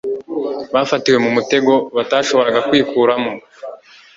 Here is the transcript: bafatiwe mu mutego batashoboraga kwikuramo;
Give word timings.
bafatiwe 0.73 1.17
mu 1.25 1.29
mutego 1.35 1.73
batashoboraga 1.95 2.59
kwikuramo; 2.67 3.31